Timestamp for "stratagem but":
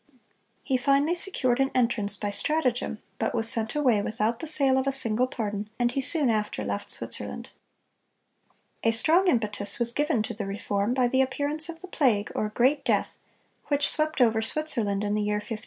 2.31-3.35